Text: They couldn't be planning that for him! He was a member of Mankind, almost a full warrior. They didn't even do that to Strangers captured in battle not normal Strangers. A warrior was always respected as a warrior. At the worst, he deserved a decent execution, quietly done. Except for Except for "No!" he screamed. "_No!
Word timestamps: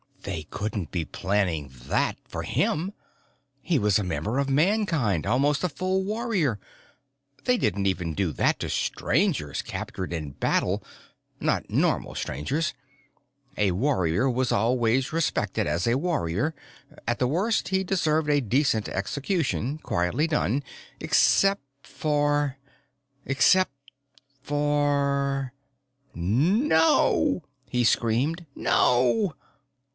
They 0.23 0.43
couldn't 0.51 0.91
be 0.91 1.05
planning 1.05 1.71
that 1.87 2.17
for 2.27 2.43
him! 2.43 2.93
He 3.59 3.77
was 3.79 3.97
a 3.97 4.03
member 4.03 4.37
of 4.37 4.49
Mankind, 4.49 5.25
almost 5.25 5.63
a 5.63 5.69
full 5.69 6.03
warrior. 6.03 6.59
They 7.45 7.57
didn't 7.57 7.87
even 7.87 8.13
do 8.13 8.31
that 8.33 8.59
to 8.59 8.69
Strangers 8.69 9.63
captured 9.63 10.13
in 10.13 10.31
battle 10.31 10.83
not 11.39 11.69
normal 11.69 12.13
Strangers. 12.13 12.73
A 13.57 13.71
warrior 13.71 14.29
was 14.29 14.51
always 14.51 15.13
respected 15.13 15.65
as 15.67 15.87
a 15.87 15.97
warrior. 15.97 16.55
At 17.07 17.17
the 17.17 17.27
worst, 17.27 17.69
he 17.69 17.83
deserved 17.83 18.29
a 18.29 18.41
decent 18.41 18.87
execution, 18.89 19.79
quietly 19.79 20.27
done. 20.27 20.63
Except 20.99 21.63
for 21.81 22.57
Except 23.25 23.73
for 24.43 25.53
"No!" 26.13 27.43
he 27.69 27.83
screamed. 27.83 28.45
"_No! 28.55 29.33